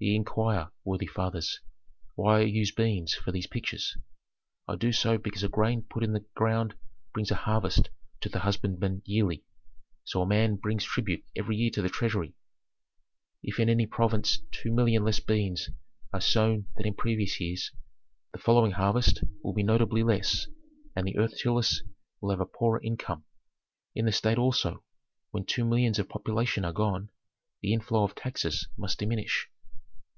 [0.00, 1.60] "Ye inquire, worthy fathers,
[2.14, 3.96] why I use beans for these pictures.
[4.68, 6.74] I do so because a grain put in the ground
[7.14, 7.88] brings a harvest
[8.20, 9.44] to the husbandmen yearly;
[10.02, 12.34] so a man brings tribute every year to the treasury.
[13.42, 15.70] "If in any province two million less beans
[16.12, 17.70] are sown than in past years,
[18.32, 20.48] the following harvest will be notably less,
[20.94, 21.82] and the earth tillers
[22.20, 23.24] will have a poorer income.
[23.94, 24.84] In the state also,
[25.30, 27.08] when two millions of population are gone,
[27.62, 29.48] the inflow of taxes must diminish."